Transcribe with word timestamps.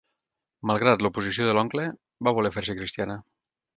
Malgrat 0.69 1.03
l'oposició 1.07 1.47
de 1.49 1.55
l'oncle, 1.57 1.85
va 2.29 2.35
voler 2.39 2.53
fer-se 2.57 2.77
cristiana. 2.81 3.19